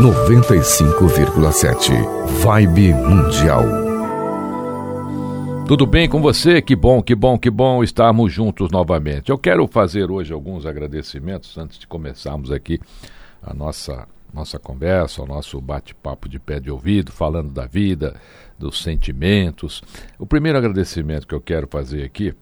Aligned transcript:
95,7 0.00 1.90
Vibe 2.40 2.94
Mundial. 2.94 3.64
Tudo 5.66 5.84
bem 5.84 6.08
com 6.08 6.22
você? 6.22 6.62
Que 6.62 6.76
bom, 6.76 7.02
que 7.02 7.16
bom, 7.16 7.36
que 7.36 7.50
bom 7.50 7.82
estarmos 7.82 8.32
juntos 8.32 8.70
novamente. 8.70 9.30
Eu 9.30 9.36
quero 9.36 9.66
fazer 9.66 10.08
hoje 10.08 10.32
alguns 10.32 10.64
agradecimentos 10.66 11.58
antes 11.58 11.80
de 11.80 11.86
começarmos 11.88 12.52
aqui 12.52 12.78
a 13.42 13.52
nossa 13.52 14.06
nossa 14.32 14.56
conversa, 14.56 15.20
o 15.20 15.26
nosso 15.26 15.60
bate-papo 15.60 16.28
de 16.28 16.38
pé 16.38 16.60
de 16.60 16.70
ouvido, 16.70 17.10
falando 17.10 17.50
da 17.50 17.66
vida, 17.66 18.14
dos 18.56 18.80
sentimentos. 18.80 19.82
O 20.16 20.26
primeiro 20.26 20.58
agradecimento 20.58 21.26
que 21.26 21.34
eu 21.34 21.40
quero 21.40 21.66
fazer 21.66 22.04
aqui 22.04 22.32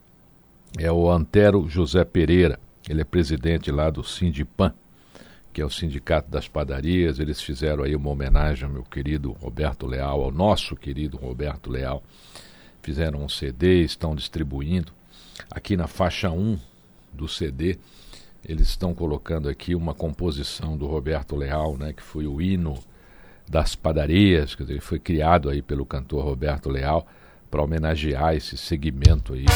é 0.78 0.92
o 0.92 1.10
Antero 1.10 1.66
José 1.70 2.04
Pereira. 2.04 2.60
Ele 2.86 3.00
é 3.00 3.04
presidente 3.04 3.70
lá 3.70 3.88
do 3.88 4.04
Sindipan, 4.04 4.74
que 5.56 5.62
é 5.62 5.64
o 5.64 5.70
Sindicato 5.70 6.30
das 6.30 6.46
Padarias. 6.46 7.18
Eles 7.18 7.40
fizeram 7.40 7.82
aí 7.82 7.96
uma 7.96 8.10
homenagem 8.10 8.66
ao 8.66 8.70
meu 8.70 8.82
querido 8.82 9.32
Roberto 9.32 9.86
Leal, 9.86 10.22
ao 10.22 10.30
nosso 10.30 10.76
querido 10.76 11.16
Roberto 11.16 11.70
Leal. 11.70 12.02
Fizeram 12.82 13.24
um 13.24 13.28
CD, 13.28 13.80
estão 13.80 14.14
distribuindo. 14.14 14.92
Aqui 15.50 15.74
na 15.74 15.86
faixa 15.86 16.30
1 16.30 16.58
do 17.10 17.26
CD, 17.26 17.78
eles 18.44 18.68
estão 18.68 18.92
colocando 18.92 19.48
aqui 19.48 19.74
uma 19.74 19.94
composição 19.94 20.76
do 20.76 20.86
Roberto 20.86 21.34
Leal, 21.34 21.78
né, 21.78 21.94
que 21.94 22.02
foi 22.02 22.26
o 22.26 22.38
hino 22.38 22.78
das 23.48 23.74
padarias, 23.74 24.54
quer 24.54 24.64
dizer, 24.64 24.80
foi 24.82 24.98
criado 24.98 25.48
aí 25.48 25.62
pelo 25.62 25.86
cantor 25.86 26.22
Roberto 26.22 26.68
Leal 26.68 27.06
para 27.50 27.62
homenagear 27.62 28.34
esse 28.34 28.58
segmento 28.58 29.32
aí 29.32 29.46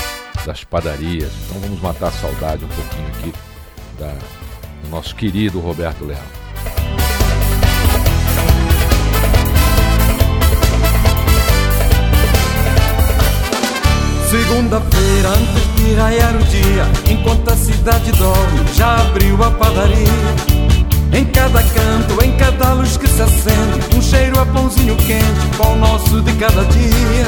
das 0.47 0.65
padarias. 0.65 1.31
Então 1.45 1.61
vamos 1.61 1.83
matar 1.83 2.09
a 2.09 2.13
saudade 2.13 2.65
um 2.65 2.69
pouquinho 2.69 3.09
aqui 3.09 3.33
da, 3.99 4.50
nosso 4.89 5.15
querido 5.15 5.61
Roberto 5.61 6.05
Leal. 6.05 6.23
Segunda-feira, 14.31 15.29
antes 15.29 15.75
de 15.75 15.95
raiar 15.95 16.37
o 16.37 16.45
dia, 16.45 16.87
enquanto 17.11 17.51
a 17.51 17.57
cidade 17.57 18.13
dorme, 18.13 18.61
já 18.77 19.01
abriu 19.01 19.43
a 19.43 19.51
padaria. 19.51 20.61
Em 21.13 21.25
cada 21.25 21.61
canto, 21.61 22.25
em 22.25 22.37
cada 22.37 22.75
luz 22.75 22.97
que 22.97 23.09
se 23.09 23.21
acende, 23.21 23.97
um 23.97 24.01
cheiro 24.01 24.39
a 24.39 24.47
pãozinho 24.47 24.97
quente, 24.99 25.57
pão 25.59 25.77
nosso 25.77 26.21
de 26.21 26.33
cada 26.35 26.65
dia. 26.67 27.27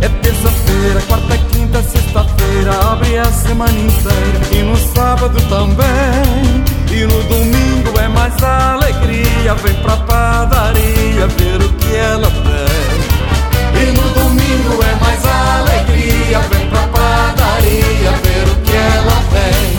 É 0.00 0.08
terça-feira, 0.08 1.00
quarta, 1.06 1.38
quinta, 1.52 1.80
sexta-feira, 1.84 2.80
abre 2.90 3.16
a 3.16 3.24
semana 3.26 3.78
inteira 3.78 4.58
e 4.58 4.62
no 4.64 4.76
sábado 4.76 5.40
também. 5.48 6.73
E 6.94 7.06
no 7.06 7.22
domingo 7.24 7.98
é 7.98 8.06
mais 8.06 8.40
alegria, 8.40 9.52
vem 9.56 9.74
pra 9.82 9.96
padaria 9.96 11.26
ver 11.26 11.60
o 11.60 11.68
que 11.72 11.96
ela 11.96 12.30
tem. 12.30 13.82
E 13.82 13.86
no 13.90 14.08
domingo 14.10 14.80
é 14.80 14.94
mais 15.04 15.24
alegria, 15.26 16.38
vem 16.38 16.68
pra 16.68 16.86
padaria 16.86 18.12
ver 18.22 18.48
o 18.48 18.54
que 18.62 18.76
ela 18.76 19.18
tem. 19.34 19.74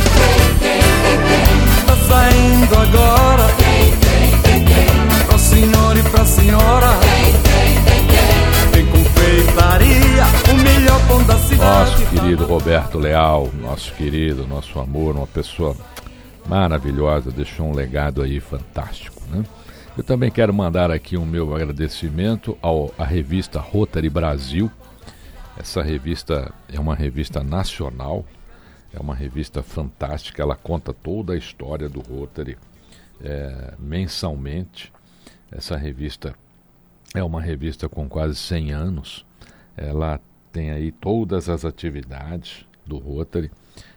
Tá 1.86 1.96
saindo 2.06 2.76
agora, 2.76 3.48
pro 5.26 5.40
senhor 5.40 5.98
e 5.98 6.04
pra 6.04 6.26
senhora. 6.26 7.00
Tem 8.74 8.86
confeitaria, 8.88 10.26
o 10.52 10.54
melhor 10.56 11.00
pão 11.08 11.24
da 11.24 11.38
cidade. 11.38 11.92
Nosso 11.92 12.06
querido 12.08 12.46
Roberto 12.46 13.00
Leal, 13.00 13.50
nosso 13.62 13.94
querido, 13.94 14.46
nosso 14.46 14.78
amor, 14.82 15.16
uma 15.16 15.28
pessoa 15.28 15.74
maravilhosa, 16.46 17.32
deixou 17.32 17.68
um 17.68 17.74
legado 17.74 18.22
aí 18.22 18.40
fantástico, 18.40 19.22
né? 19.30 19.44
Eu 19.98 20.04
também 20.04 20.30
quero 20.30 20.54
mandar 20.54 20.92
aqui 20.92 21.16
o 21.16 21.26
meu 21.26 21.56
agradecimento 21.56 22.58
ao, 22.62 22.94
à 22.98 23.06
revista 23.06 23.60
Rotary 23.60 24.10
Brasil. 24.10 24.70
Essa 25.58 25.82
revista 25.82 26.54
é 26.68 26.78
uma 26.78 26.94
revista 26.94 27.42
nacional, 27.42 28.26
é 28.94 29.00
uma 29.00 29.16
revista 29.16 29.64
fantástica, 29.64 30.42
ela 30.42 30.56
conta 30.56 30.94
toda 30.94 31.32
a 31.32 31.38
história 31.38 31.88
do 31.88 32.02
Rotary 32.02 32.58
é, 33.22 33.74
mensalmente. 33.80 34.92
Essa 35.50 35.78
revista 35.78 36.36
é 37.14 37.24
uma 37.24 37.42
revista 37.42 37.88
com 37.88 38.10
quase 38.10 38.36
100 38.36 38.72
anos, 38.74 39.26
ela 39.78 40.20
tem 40.52 40.72
aí 40.72 40.92
todas 40.92 41.48
as 41.48 41.64
atividades 41.64 42.66
do 42.86 42.98
Rotary. 42.98 43.50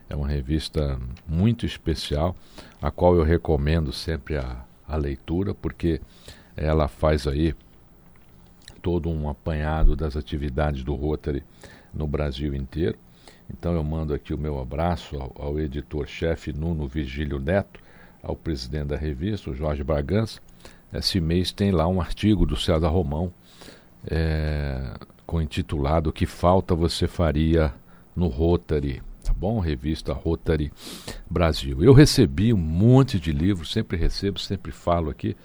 É 0.09 0.17
uma 0.17 0.29
revista 0.29 0.99
muito 1.27 1.67
especial, 1.67 2.35
a 2.81 2.91
qual 2.91 3.15
eu 3.15 3.23
recomendo 3.23 3.93
sempre 3.93 4.37
a, 4.39 4.65
a 4.87 4.97
leitura, 4.97 5.55
porque 5.55 6.01
ela 6.57 6.89
faz 6.89 7.27
aí 7.27 7.55
todo 8.81 9.11
um 9.11 9.29
apanhado 9.29 9.95
das 9.95 10.17
atividades 10.17 10.83
do 10.83 10.95
Rotary 10.95 11.43
no 11.93 12.07
Brasil 12.07 12.55
inteiro. 12.55 12.99
Então 13.51 13.75
eu 13.75 13.83
mando 13.83 14.15
aqui 14.15 14.33
o 14.33 14.39
meu 14.39 14.59
abraço 14.61 15.17
ao, 15.17 15.33
ao 15.39 15.61
editor-chefe 15.61 16.53
Nuno 16.53 16.87
Vigílio 16.87 17.39
Neto, 17.39 17.81
ao 18.23 18.35
presidente 18.35 18.89
da 18.89 18.97
revista, 18.97 19.51
o 19.51 19.55
Jorge 19.55 19.85
Bragança. 19.85 20.41
Esse 20.93 21.21
mês 21.21 21.53
tem 21.53 21.71
lá 21.71 21.87
um 21.87 22.01
artigo 22.01 22.47
do 22.47 22.57
César 22.57 22.89
Romão, 22.89 23.33
é, 24.07 24.95
com 25.27 25.43
intitulado 25.43 26.09
O 26.09 26.13
que 26.13 26.25
falta 26.25 26.75
você 26.75 27.07
faria 27.07 27.75
no 28.17 28.29
Rotary, 28.29 29.03
bom? 29.39 29.61
Revista 29.61 30.13
Rotary 30.13 30.73
Brasil. 31.31 31.83
Eu 31.83 31.93
recebi 31.93 32.53
um 32.53 32.59
monte 32.59 33.21
de 33.21 33.31
livros, 33.31 33.71
sempre 33.71 33.97
recebo, 33.97 34.39
sempre 34.39 34.73
falo 34.73 35.11
aqui. 35.11 35.37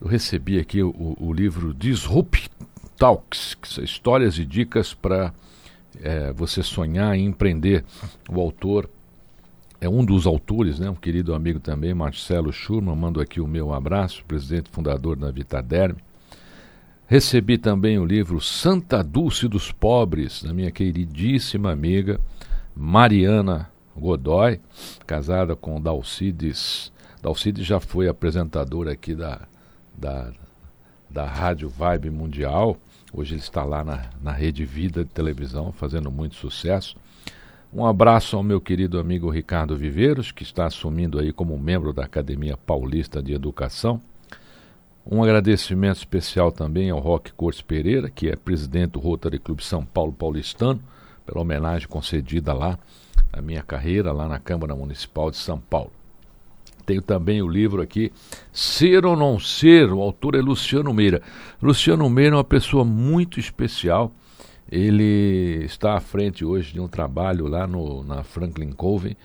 Eu 0.00 0.08
recebi 0.08 0.58
aqui 0.58 0.82
o, 0.82 1.16
o 1.18 1.32
livro 1.32 1.72
Disrupt 1.72 2.50
Talks, 2.96 3.56
histórias 3.80 4.36
e 4.38 4.44
dicas 4.44 4.92
para 4.94 5.32
é, 6.02 6.32
você 6.32 6.62
sonhar 6.62 7.16
e 7.16 7.22
empreender. 7.22 7.84
O 8.28 8.40
autor 8.40 8.90
é 9.80 9.88
um 9.88 10.04
dos 10.04 10.26
autores, 10.26 10.80
né, 10.80 10.90
um 10.90 10.94
querido 10.96 11.32
amigo 11.32 11.60
também, 11.60 11.94
Marcelo 11.94 12.52
Schurman, 12.52 12.96
mando 12.96 13.20
aqui 13.20 13.40
o 13.40 13.46
meu 13.46 13.72
abraço, 13.72 14.24
presidente 14.24 14.70
fundador 14.70 15.16
da 15.16 15.30
Vitaderme. 15.30 16.00
Recebi 17.06 17.56
também 17.56 17.96
o 17.98 18.04
livro 18.04 18.40
Santa 18.40 19.02
Dulce 19.02 19.46
dos 19.46 19.70
Pobres, 19.70 20.42
da 20.42 20.52
minha 20.52 20.70
queridíssima 20.70 21.70
amiga 21.70 22.20
Mariana 22.80 23.68
Godoy, 23.96 24.60
casada 25.04 25.56
com 25.56 25.80
Dalcides. 25.80 26.92
Dalcides 27.20 27.66
já 27.66 27.80
foi 27.80 28.06
apresentadora 28.06 28.92
aqui 28.92 29.16
da, 29.16 29.40
da, 29.92 30.30
da 31.10 31.26
Rádio 31.26 31.68
Vibe 31.68 32.10
Mundial. 32.10 32.76
Hoje 33.12 33.34
ele 33.34 33.40
está 33.40 33.64
lá 33.64 33.82
na, 33.82 34.10
na 34.22 34.30
Rede 34.30 34.64
Vida 34.64 35.04
de 35.04 35.10
televisão, 35.10 35.72
fazendo 35.72 36.08
muito 36.08 36.36
sucesso. 36.36 36.96
Um 37.74 37.84
abraço 37.84 38.36
ao 38.36 38.44
meu 38.44 38.60
querido 38.60 39.00
amigo 39.00 39.28
Ricardo 39.28 39.76
Viveiros, 39.76 40.30
que 40.30 40.44
está 40.44 40.66
assumindo 40.66 41.18
aí 41.18 41.32
como 41.32 41.58
membro 41.58 41.92
da 41.92 42.04
Academia 42.04 42.56
Paulista 42.56 43.20
de 43.20 43.32
Educação. 43.32 44.00
Um 45.04 45.20
agradecimento 45.20 45.96
especial 45.96 46.52
também 46.52 46.90
ao 46.90 47.00
Roque 47.00 47.32
Cortes 47.32 47.60
Pereira, 47.60 48.08
que 48.08 48.28
é 48.28 48.36
presidente 48.36 48.92
do 48.92 49.00
Rotary 49.00 49.40
Clube 49.40 49.64
São 49.64 49.84
Paulo 49.84 50.12
Paulistano, 50.12 50.80
pela 51.28 51.42
homenagem 51.42 51.86
concedida 51.86 52.54
lá 52.54 52.78
à 53.30 53.42
minha 53.42 53.62
carreira 53.62 54.10
lá 54.12 54.26
na 54.26 54.38
Câmara 54.38 54.74
Municipal 54.74 55.30
de 55.30 55.36
São 55.36 55.60
Paulo. 55.60 55.92
Tenho 56.86 57.02
também 57.02 57.42
o 57.42 57.48
livro 57.48 57.82
aqui, 57.82 58.10
Ser 58.50 59.04
ou 59.04 59.14
Não 59.14 59.38
Ser, 59.38 59.92
o 59.92 60.00
autor 60.00 60.34
é 60.34 60.40
Luciano 60.40 60.92
Meira. 60.94 61.20
Luciano 61.60 62.08
Meira 62.08 62.34
é 62.34 62.38
uma 62.38 62.44
pessoa 62.44 62.82
muito 62.82 63.38
especial. 63.38 64.10
Ele 64.72 65.64
está 65.64 65.94
à 65.96 66.00
frente 66.00 66.46
hoje 66.46 66.72
de 66.72 66.80
um 66.80 66.88
trabalho 66.88 67.46
lá 67.46 67.66
no, 67.66 68.02
na 68.02 68.22
Franklin 68.22 68.72
Covey 68.72 69.16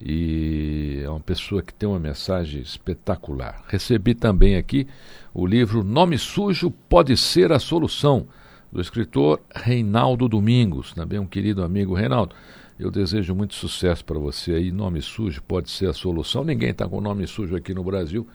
e 0.00 1.02
é 1.04 1.10
uma 1.10 1.18
pessoa 1.18 1.60
que 1.60 1.74
tem 1.74 1.88
uma 1.88 1.98
mensagem 1.98 2.62
espetacular. 2.62 3.64
Recebi 3.66 4.14
também 4.14 4.56
aqui 4.56 4.86
o 5.34 5.44
livro 5.44 5.82
Nome 5.82 6.18
Sujo 6.18 6.70
Pode 6.88 7.16
Ser 7.16 7.50
a 7.50 7.58
Solução, 7.58 8.28
do 8.70 8.80
escritor 8.80 9.40
Reinaldo 9.54 10.28
Domingos, 10.28 10.92
também 10.92 11.18
um 11.18 11.26
querido 11.26 11.62
amigo 11.62 11.94
Reinaldo. 11.94 12.34
Eu 12.78 12.90
desejo 12.90 13.34
muito 13.34 13.54
sucesso 13.54 14.04
para 14.04 14.18
você 14.18 14.52
aí. 14.52 14.70
Nome 14.70 15.02
sujo 15.02 15.42
pode 15.42 15.68
ser 15.68 15.88
a 15.88 15.92
solução. 15.92 16.44
Ninguém 16.44 16.70
está 16.70 16.88
com 16.88 17.00
nome 17.00 17.26
sujo 17.26 17.56
aqui 17.56 17.74
no 17.74 17.82
Brasil, 17.82 18.26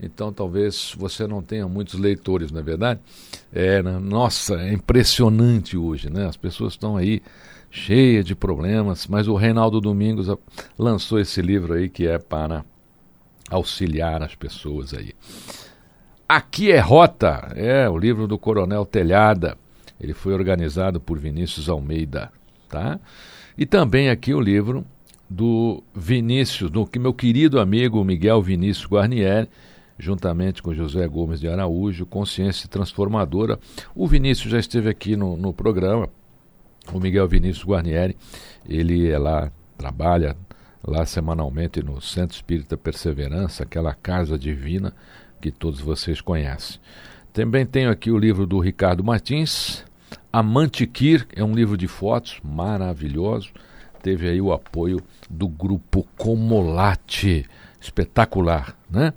então 0.00 0.32
talvez 0.32 0.94
você 0.96 1.26
não 1.26 1.42
tenha 1.42 1.68
muitos 1.68 1.98
leitores, 1.98 2.50
não 2.50 2.60
é 2.60 2.62
verdade? 2.62 3.00
É, 3.52 3.82
né? 3.82 3.98
nossa, 3.98 4.54
é 4.54 4.72
impressionante 4.72 5.76
hoje, 5.76 6.08
né? 6.08 6.26
As 6.26 6.36
pessoas 6.36 6.72
estão 6.72 6.96
aí 6.96 7.20
cheias 7.70 8.24
de 8.24 8.34
problemas, 8.34 9.06
mas 9.06 9.28
o 9.28 9.34
Reinaldo 9.34 9.80
Domingos 9.80 10.28
lançou 10.78 11.20
esse 11.20 11.42
livro 11.42 11.74
aí 11.74 11.88
que 11.88 12.06
é 12.06 12.18
para 12.18 12.64
auxiliar 13.50 14.22
as 14.22 14.34
pessoas 14.34 14.94
aí. 14.94 15.12
Aqui 16.26 16.72
é 16.72 16.78
Rota, 16.78 17.52
é 17.54 17.88
o 17.88 17.98
livro 17.98 18.26
do 18.26 18.38
Coronel 18.38 18.86
Telhada. 18.86 19.58
Ele 20.00 20.14
foi 20.14 20.32
organizado 20.32 21.00
por 21.00 21.18
Vinícius 21.18 21.68
Almeida, 21.68 22.32
tá? 22.68 22.98
E 23.56 23.66
também 23.66 24.08
aqui 24.08 24.32
o 24.32 24.40
livro 24.40 24.84
do 25.28 25.82
Vinícius, 25.94 26.70
do 26.70 26.88
meu 26.98 27.14
querido 27.14 27.60
amigo 27.60 28.02
Miguel 28.02 28.42
Vinícius 28.42 28.86
Guarnieri, 28.86 29.48
juntamente 29.98 30.62
com 30.62 30.74
José 30.74 31.06
Gomes 31.06 31.38
de 31.38 31.48
Araújo, 31.48 32.06
Consciência 32.06 32.68
Transformadora. 32.68 33.58
O 33.94 34.08
Vinícius 34.08 34.50
já 34.50 34.58
esteve 34.58 34.88
aqui 34.88 35.14
no, 35.14 35.36
no 35.36 35.52
programa, 35.52 36.08
o 36.92 36.98
Miguel 36.98 37.28
Vinícius 37.28 37.64
Guarnieri, 37.64 38.16
ele 38.68 39.08
é 39.08 39.18
lá, 39.18 39.52
trabalha 39.76 40.36
lá 40.82 41.04
semanalmente 41.04 41.82
no 41.82 42.00
Centro 42.00 42.34
Espírita 42.34 42.76
Perseverança, 42.76 43.62
aquela 43.62 43.94
casa 43.94 44.38
divina 44.38 44.94
que 45.40 45.50
todos 45.50 45.80
vocês 45.80 46.20
conhecem. 46.20 46.80
Também 47.32 47.64
tenho 47.64 47.90
aqui 47.90 48.10
o 48.10 48.18
livro 48.18 48.46
do 48.46 48.58
Ricardo 48.58 49.04
Martins, 49.04 49.84
Amantiquir, 50.32 51.26
é 51.34 51.42
um 51.42 51.54
livro 51.54 51.76
de 51.76 51.88
fotos 51.88 52.38
maravilhoso. 52.44 53.50
Teve 54.02 54.28
aí 54.28 54.40
o 54.40 54.52
apoio 54.52 55.02
do 55.28 55.48
grupo 55.48 56.06
Comolate, 56.16 57.46
espetacular, 57.80 58.76
né? 58.88 59.12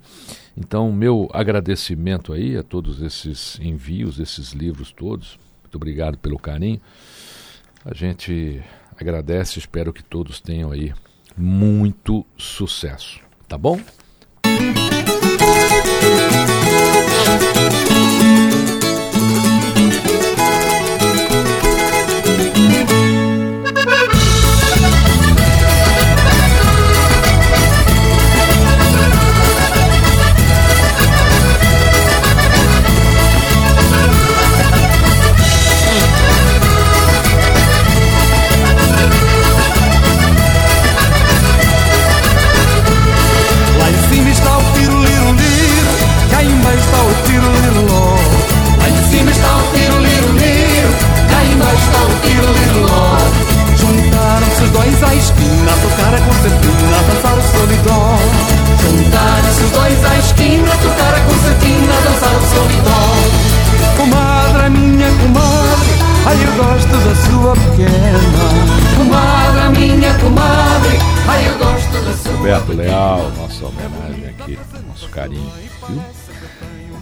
Então, 0.56 0.92
meu 0.92 1.28
agradecimento 1.32 2.32
aí 2.32 2.56
a 2.56 2.62
todos 2.62 3.00
esses 3.00 3.58
envios, 3.60 4.18
esses 4.18 4.52
livros 4.52 4.92
todos. 4.92 5.38
Muito 5.62 5.76
obrigado 5.76 6.18
pelo 6.18 6.38
carinho. 6.38 6.80
A 7.84 7.94
gente 7.94 8.62
agradece, 8.98 9.58
espero 9.58 9.92
que 9.92 10.02
todos 10.02 10.40
tenham 10.40 10.70
aí 10.70 10.92
muito 11.36 12.26
sucesso, 12.36 13.20
tá 13.48 13.56
bom? 13.58 13.78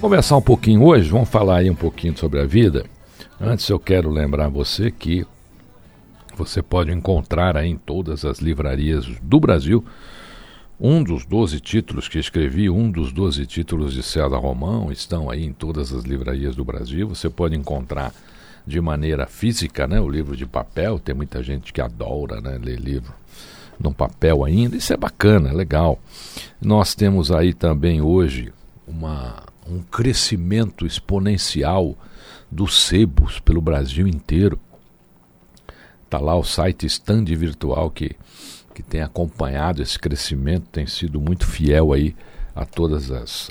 Conversar 0.01 0.37
um 0.37 0.43
pouquinho 0.43 0.83
hoje, 0.85 1.09
vamos 1.09 1.29
falar 1.29 1.59
aí 1.59 1.71
um 1.71 1.75
pouquinho 1.75 2.19
sobre 2.19 2.41
a 2.41 2.45
vida. 2.45 2.85
Antes 3.41 3.69
eu 3.69 3.79
quero 3.79 4.11
lembrar 4.11 4.49
você 4.49 4.91
que 4.91 5.25
você 6.37 6.61
pode 6.61 6.91
encontrar 6.91 7.57
aí 7.57 7.69
em 7.69 7.77
todas 7.77 8.25
as 8.25 8.39
livrarias 8.39 9.07
do 9.23 9.39
Brasil 9.39 9.85
um 10.81 11.01
dos 11.01 11.25
12 11.25 11.61
títulos 11.61 12.09
que 12.09 12.19
escrevi, 12.19 12.69
um 12.69 12.91
dos 12.91 13.13
12 13.13 13.47
títulos 13.47 13.95
de 13.95 14.03
César 14.03 14.39
Romão, 14.39 14.91
estão 14.91 15.31
aí 15.31 15.45
em 15.45 15.53
todas 15.53 15.93
as 15.93 16.03
livrarias 16.03 16.57
do 16.57 16.65
Brasil. 16.65 17.09
Você 17.09 17.31
pode 17.31 17.57
encontrar 17.57 18.13
de 18.67 18.81
maneira 18.81 19.27
física, 19.27 19.87
né, 19.87 20.01
o 20.01 20.09
livro 20.09 20.37
de 20.37 20.45
papel. 20.45 20.99
Tem 20.99 21.15
muita 21.15 21.41
gente 21.41 21.73
que 21.73 21.81
adora, 21.81 22.41
né, 22.41 22.59
ler 22.61 22.81
livro 22.81 23.15
no 23.83 23.93
papel 23.93 24.45
ainda. 24.45 24.77
Isso 24.77 24.93
é 24.93 24.97
bacana, 24.97 25.51
é 25.51 25.53
legal. 25.53 25.99
Nós 26.61 26.95
temos 26.95 27.31
aí 27.31 27.53
também 27.53 28.01
hoje 28.01 28.53
uma 28.87 29.43
um 29.69 29.81
crescimento 29.81 30.85
exponencial 30.85 31.97
dos 32.51 32.83
sebos 32.83 33.39
pelo 33.41 33.61
Brasil 33.61 34.07
inteiro. 34.07 34.59
Está 36.05 36.19
lá 36.19 36.37
o 36.37 36.45
site 36.45 36.87
Stand 36.87 37.25
Virtual 37.25 37.91
que, 37.91 38.17
que 38.75 38.83
tem 38.83 39.01
acompanhado 39.01 39.83
esse 39.83 39.99
crescimento, 39.99 40.69
tem 40.71 40.87
sido 40.87 41.21
muito 41.21 41.47
fiel 41.47 41.93
aí 41.93 42.15
a 42.55 42.67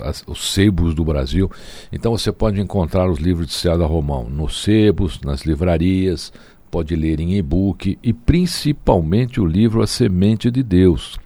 as, 0.04 0.22
os 0.28 0.52
sebos 0.52 0.94
do 0.94 1.04
Brasil. 1.04 1.50
Então 1.90 2.16
você 2.16 2.30
pode 2.30 2.60
encontrar 2.60 3.10
os 3.10 3.18
livros 3.18 3.48
de 3.48 3.54
César 3.54 3.86
Romão 3.86 4.28
nos 4.30 4.62
sebos, 4.62 5.20
nas 5.22 5.42
livrarias, 5.42 6.32
pode 6.72 6.96
ler 6.96 7.20
em 7.20 7.36
e-book 7.36 7.98
e 8.02 8.14
principalmente 8.14 9.38
o 9.38 9.44
livro 9.44 9.82
A 9.82 9.86
Semente 9.86 10.50
de 10.50 10.62
Deus, 10.62 11.18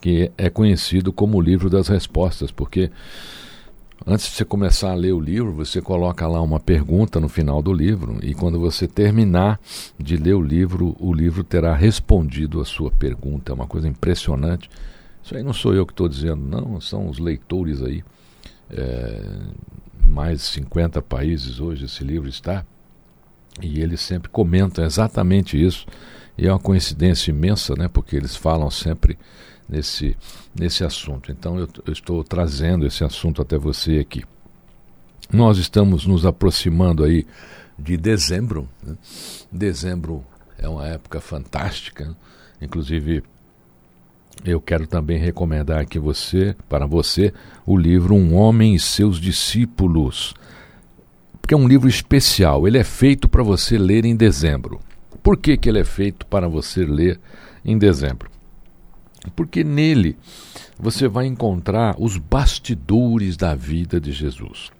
que 0.00 0.32
é 0.38 0.48
conhecido 0.48 1.12
como 1.12 1.36
o 1.36 1.42
livro 1.42 1.68
das 1.68 1.88
respostas, 1.88 2.50
porque 2.50 2.90
Antes 4.06 4.26
de 4.26 4.32
você 4.32 4.44
começar 4.44 4.90
a 4.90 4.94
ler 4.94 5.12
o 5.12 5.20
livro, 5.20 5.50
você 5.50 5.80
coloca 5.80 6.28
lá 6.28 6.38
uma 6.42 6.60
pergunta 6.60 7.18
no 7.18 7.28
final 7.28 7.62
do 7.62 7.72
livro, 7.72 8.18
e 8.22 8.34
quando 8.34 8.60
você 8.60 8.86
terminar 8.86 9.58
de 9.98 10.18
ler 10.18 10.34
o 10.34 10.42
livro, 10.42 10.94
o 11.00 11.14
livro 11.14 11.42
terá 11.42 11.74
respondido 11.74 12.60
a 12.60 12.66
sua 12.66 12.90
pergunta. 12.90 13.50
É 13.50 13.54
uma 13.54 13.66
coisa 13.66 13.88
impressionante. 13.88 14.68
Isso 15.22 15.34
aí 15.34 15.42
não 15.42 15.54
sou 15.54 15.72
eu 15.72 15.86
que 15.86 15.92
estou 15.94 16.06
dizendo, 16.06 16.36
não, 16.36 16.78
são 16.82 17.08
os 17.08 17.18
leitores 17.18 17.80
aí. 17.80 18.04
É, 18.68 19.22
mais 20.06 20.40
de 20.40 20.46
50 20.48 21.00
países 21.00 21.58
hoje 21.58 21.86
esse 21.86 22.04
livro 22.04 22.28
está, 22.28 22.66
e 23.62 23.80
eles 23.80 24.00
sempre 24.00 24.28
comentam 24.28 24.84
exatamente 24.84 25.62
isso. 25.62 25.86
E 26.36 26.46
é 26.46 26.52
uma 26.52 26.58
coincidência 26.58 27.30
imensa, 27.30 27.74
né, 27.74 27.88
porque 27.88 28.16
eles 28.16 28.34
falam 28.34 28.70
sempre 28.70 29.16
nesse, 29.68 30.16
nesse 30.58 30.84
assunto. 30.84 31.30
Então 31.30 31.58
eu, 31.58 31.68
eu 31.86 31.92
estou 31.92 32.22
trazendo 32.24 32.86
esse 32.86 33.04
assunto 33.04 33.40
até 33.40 33.56
você 33.56 33.98
aqui. 33.98 34.24
Nós 35.32 35.58
estamos 35.58 36.06
nos 36.06 36.26
aproximando 36.26 37.04
aí 37.04 37.26
de 37.78 37.96
dezembro. 37.96 38.68
Né? 38.82 38.96
Dezembro 39.50 40.24
é 40.58 40.68
uma 40.68 40.86
época 40.86 41.20
fantástica. 41.20 42.06
Né? 42.06 42.14
Inclusive, 42.60 43.22
eu 44.44 44.60
quero 44.60 44.86
também 44.86 45.18
recomendar 45.18 45.80
aqui 45.80 45.98
você, 45.98 46.54
para 46.68 46.86
você, 46.86 47.32
o 47.64 47.76
livro 47.76 48.14
Um 48.14 48.34
Homem 48.34 48.74
e 48.74 48.80
Seus 48.80 49.18
Discípulos. 49.18 50.34
Porque 51.44 51.52
é 51.52 51.58
um 51.58 51.68
livro 51.68 51.86
especial. 51.86 52.66
Ele 52.66 52.78
é 52.78 52.82
feito 52.82 53.28
para 53.28 53.42
você 53.42 53.76
ler 53.76 54.06
em 54.06 54.16
dezembro. 54.16 54.80
Por 55.22 55.36
que, 55.36 55.58
que 55.58 55.68
ele 55.68 55.78
é 55.78 55.84
feito 55.84 56.24
para 56.24 56.48
você 56.48 56.86
ler 56.86 57.20
em 57.62 57.76
dezembro? 57.76 58.30
Porque 59.36 59.62
nele 59.62 60.16
você 60.78 61.06
vai 61.06 61.26
encontrar 61.26 61.96
os 61.98 62.16
bastidores 62.16 63.36
da 63.36 63.54
vida 63.54 64.00
de 64.00 64.10
Jesus. 64.10 64.70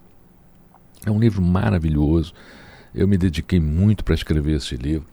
É 1.04 1.10
um 1.10 1.18
livro 1.18 1.42
maravilhoso. 1.42 2.32
Eu 2.94 3.06
me 3.06 3.18
dediquei 3.18 3.60
muito 3.60 4.02
para 4.02 4.14
escrever 4.14 4.56
esse 4.56 4.74
livro. 4.74 5.06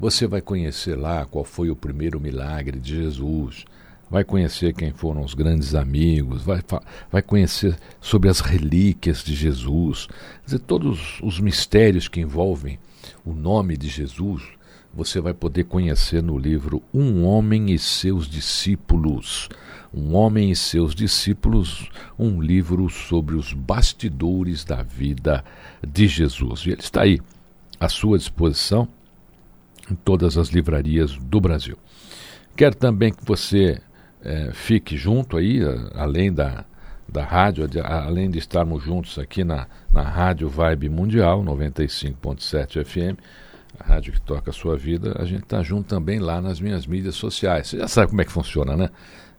Você 0.00 0.26
vai 0.26 0.40
conhecer 0.40 0.96
lá 0.96 1.24
qual 1.24 1.44
foi 1.44 1.70
o 1.70 1.76
primeiro 1.76 2.18
milagre 2.18 2.80
de 2.80 2.96
Jesus, 2.96 3.64
vai 4.10 4.24
conhecer 4.24 4.72
quem 4.72 4.92
foram 4.92 5.22
os 5.22 5.34
grandes 5.34 5.74
amigos, 5.74 6.42
vai, 6.42 6.60
vai 7.10 7.22
conhecer 7.22 7.76
sobre 8.00 8.28
as 8.28 8.40
relíquias 8.40 9.22
de 9.22 9.34
Jesus, 9.34 10.08
dizer, 10.44 10.60
todos 10.60 11.20
os 11.22 11.40
mistérios 11.40 12.08
que 12.08 12.20
envolvem 12.20 12.78
o 13.24 13.32
nome 13.32 13.76
de 13.76 13.88
Jesus, 13.88 14.42
você 14.94 15.20
vai 15.20 15.34
poder 15.34 15.64
conhecer 15.64 16.22
no 16.22 16.38
livro 16.38 16.82
Um 16.92 17.24
Homem 17.24 17.70
e 17.70 17.78
Seus 17.78 18.26
Discípulos. 18.26 19.48
Um 19.92 20.14
Homem 20.14 20.50
e 20.50 20.56
Seus 20.56 20.94
Discípulos, 20.94 21.90
um 22.18 22.40
livro 22.40 22.88
sobre 22.88 23.34
os 23.34 23.52
bastidores 23.52 24.64
da 24.64 24.82
vida 24.82 25.44
de 25.86 26.08
Jesus. 26.08 26.60
E 26.60 26.70
ele 26.70 26.80
está 26.80 27.02
aí 27.02 27.20
à 27.78 27.90
sua 27.90 28.16
disposição 28.16 28.88
em 29.90 29.94
todas 29.94 30.38
as 30.38 30.48
livrarias 30.48 31.16
do 31.16 31.40
Brasil. 31.40 31.76
Quero 32.56 32.74
também 32.74 33.12
que 33.12 33.24
você 33.24 33.80
é, 34.26 34.50
fique 34.52 34.96
junto 34.96 35.36
aí, 35.36 35.60
além 35.94 36.32
da, 36.32 36.64
da 37.08 37.24
rádio, 37.24 37.64
além 37.84 38.28
de 38.28 38.40
estarmos 38.40 38.82
juntos 38.82 39.20
aqui 39.20 39.44
na, 39.44 39.68
na 39.92 40.02
Rádio 40.02 40.48
Vibe 40.48 40.88
Mundial, 40.88 41.44
95.7 41.44 42.84
FM, 42.84 43.16
a 43.78 43.84
rádio 43.84 44.12
que 44.12 44.20
toca 44.20 44.50
a 44.50 44.52
sua 44.52 44.76
vida, 44.76 45.14
a 45.16 45.24
gente 45.24 45.44
está 45.44 45.62
junto 45.62 45.88
também 45.88 46.18
lá 46.18 46.40
nas 46.40 46.58
minhas 46.58 46.88
mídias 46.88 47.14
sociais. 47.14 47.68
Você 47.68 47.78
já 47.78 47.86
sabe 47.86 48.08
como 48.08 48.20
é 48.20 48.24
que 48.24 48.32
funciona, 48.32 48.76
né? 48.76 48.90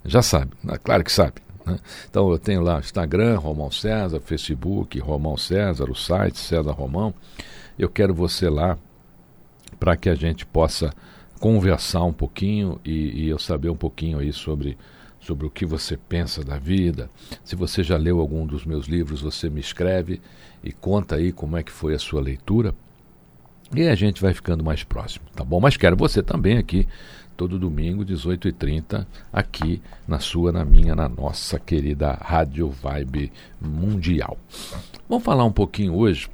Já 0.05 0.21
sabe, 0.21 0.51
né? 0.63 0.77
claro 0.81 1.03
que 1.03 1.11
sabe. 1.11 1.33
Né? 1.65 1.77
Então 2.09 2.31
eu 2.31 2.39
tenho 2.39 2.61
lá 2.61 2.79
Instagram, 2.79 3.37
Romão 3.39 3.69
César, 3.69 4.21
Facebook, 4.21 4.97
Romão 4.99 5.35
César, 5.35 5.89
o 5.89 5.95
site 5.95 6.39
César 6.39 6.71
Romão. 6.71 7.13
Eu 7.77 7.89
quero 7.89 8.13
você 8.13 8.49
lá 8.49 8.77
para 9.77 9.97
que 9.97 10.09
a 10.09 10.15
gente 10.15 10.45
possa 10.45 10.93
conversar 11.39 12.03
um 12.03 12.13
pouquinho 12.13 12.79
e, 12.83 13.23
e, 13.23 13.29
eu 13.29 13.39
saber 13.39 13.69
um 13.69 13.75
pouquinho 13.75 14.19
aí 14.19 14.33
sobre, 14.33 14.77
sobre 15.19 15.45
o 15.45 15.49
que 15.49 15.65
você 15.65 15.97
pensa 15.97 16.43
da 16.43 16.57
vida. 16.57 17.09
Se 17.43 17.55
você 17.55 17.83
já 17.83 17.97
leu 17.97 18.19
algum 18.19 18.45
dos 18.45 18.65
meus 18.65 18.87
livros, 18.87 19.21
você 19.21 19.49
me 19.49 19.59
escreve 19.59 20.21
e 20.63 20.71
conta 20.71 21.15
aí 21.15 21.31
como 21.31 21.57
é 21.57 21.63
que 21.63 21.71
foi 21.71 21.93
a 21.93 21.99
sua 21.99 22.21
leitura. 22.21 22.73
E 23.75 23.87
a 23.87 23.95
gente 23.95 24.21
vai 24.21 24.33
ficando 24.33 24.63
mais 24.63 24.83
próximo, 24.83 25.25
tá 25.35 25.43
bom? 25.43 25.59
Mas 25.59 25.75
quero 25.75 25.97
você 25.97 26.23
também 26.23 26.57
aqui, 26.57 26.87
todo 27.35 27.59
domingo, 27.59 28.05
18h30, 28.05 29.05
aqui 29.31 29.81
na 30.07 30.19
sua, 30.19 30.53
na 30.53 30.63
minha, 30.63 30.95
na 30.95 31.09
nossa 31.09 31.59
querida 31.59 32.17
Rádio 32.21 32.69
Vibe 32.69 33.31
Mundial. 33.59 34.37
Vamos 35.09 35.25
falar 35.25 35.43
um 35.43 35.51
pouquinho 35.51 35.95
hoje 35.95 36.29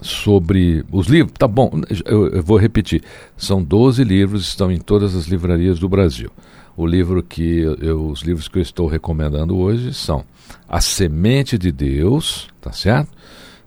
sobre 0.00 0.84
os 0.92 1.06
livros. 1.06 1.34
Tá 1.38 1.48
bom, 1.48 1.70
eu, 2.04 2.28
eu, 2.28 2.42
vou 2.42 2.56
repetir. 2.56 3.02
São 3.36 3.62
12 3.62 4.04
livros, 4.04 4.48
estão 4.48 4.70
em 4.70 4.78
todas 4.78 5.14
as 5.14 5.26
livrarias 5.26 5.78
do 5.78 5.88
Brasil. 5.88 6.30
O 6.76 6.86
livro 6.86 7.22
que 7.22 7.60
eu, 7.80 8.06
os 8.08 8.22
livros 8.22 8.48
que 8.48 8.58
eu 8.58 8.62
estou 8.62 8.86
recomendando 8.86 9.56
hoje 9.56 9.94
são 9.94 10.24
A 10.68 10.80
Semente 10.80 11.56
de 11.56 11.72
Deus, 11.72 12.48
tá 12.60 12.70
certo? 12.70 13.10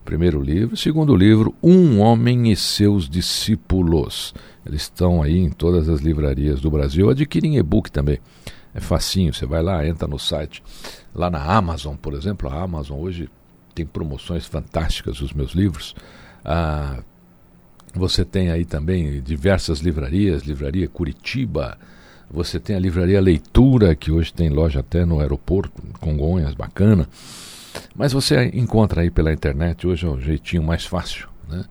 Primeiro 0.05 0.41
livro. 0.41 0.77
Segundo 0.77 1.15
livro, 1.15 1.53
Um 1.61 1.99
Homem 1.99 2.51
e 2.51 2.55
Seus 2.55 3.09
Discípulos. 3.09 4.33
Eles 4.65 4.83
estão 4.83 5.21
aí 5.21 5.37
em 5.37 5.49
todas 5.49 5.89
as 5.89 6.01
livrarias 6.01 6.61
do 6.61 6.69
Brasil. 6.69 7.09
Adquirem 7.09 7.57
e-book 7.57 7.91
também. 7.91 8.19
É 8.73 8.79
facinho, 8.79 9.33
você 9.33 9.45
vai 9.45 9.63
lá, 9.63 9.85
entra 9.85 10.07
no 10.07 10.19
site. 10.19 10.61
Lá 11.13 11.29
na 11.29 11.43
Amazon, 11.43 11.95
por 11.95 12.13
exemplo, 12.13 12.47
a 12.49 12.61
Amazon 12.61 12.99
hoje 12.99 13.27
tem 13.73 13.85
promoções 13.85 14.45
fantásticas 14.45 15.21
os 15.21 15.33
meus 15.33 15.51
livros. 15.51 15.95
Ah, 16.43 17.01
você 17.93 18.23
tem 18.23 18.51
aí 18.51 18.65
também 18.65 19.21
diversas 19.21 19.79
livrarias, 19.79 20.43
livraria 20.43 20.87
Curitiba, 20.87 21.77
você 22.29 22.59
tem 22.59 22.75
a 22.75 22.79
livraria 22.79 23.19
Leitura, 23.19 23.95
que 23.95 24.11
hoje 24.11 24.31
tem 24.31 24.49
loja 24.49 24.81
até 24.81 25.03
no 25.03 25.19
aeroporto, 25.19 25.81
Congonhas, 25.99 26.53
bacana. 26.53 27.07
Mas 27.95 28.13
você 28.13 28.51
encontra 28.53 29.01
aí 29.01 29.09
pela 29.09 29.33
internet, 29.33 29.87
hoje 29.87 30.05
é 30.05 30.09
o 30.09 30.19
jeitinho 30.19 30.63
mais 30.63 30.85
fácil. 30.85 31.27
Né? 31.49 31.65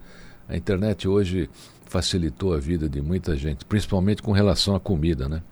A 0.48 0.56
internet 0.56 1.06
hoje 1.06 1.48
facilitou 1.86 2.52
a 2.52 2.58
vida 2.58 2.88
de 2.88 3.00
muita 3.00 3.36
gente, 3.36 3.64
principalmente 3.64 4.20
com 4.20 4.32
relação 4.32 4.74
à 4.74 4.80
comida, 4.80 5.28
né? 5.28 5.42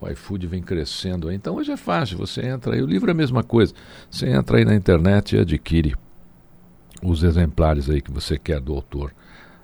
O 0.00 0.08
iFood 0.08 0.46
vem 0.46 0.62
crescendo. 0.62 1.30
Então 1.30 1.56
hoje 1.56 1.70
é 1.72 1.76
fácil, 1.76 2.16
você 2.16 2.40
entra 2.46 2.74
aí. 2.74 2.82
O 2.82 2.86
livro 2.86 3.10
é 3.10 3.12
a 3.12 3.14
mesma 3.14 3.42
coisa. 3.42 3.74
Você 4.10 4.28
entra 4.30 4.56
aí 4.56 4.64
na 4.64 4.74
internet 4.74 5.36
e 5.36 5.38
adquire 5.38 5.94
os 7.02 7.22
exemplares 7.22 7.88
aí 7.88 8.00
que 8.00 8.10
você 8.10 8.38
quer 8.38 8.60
do 8.60 8.74
autor 8.74 9.14